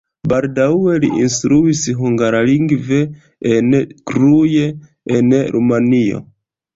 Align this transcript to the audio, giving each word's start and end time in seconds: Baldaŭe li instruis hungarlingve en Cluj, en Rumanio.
Baldaŭe 0.31 0.93
li 1.01 1.09
instruis 1.25 1.83
hungarlingve 1.99 3.01
en 3.57 3.67
Cluj, 4.13 4.47
en 5.19 5.29
Rumanio. 5.57 6.23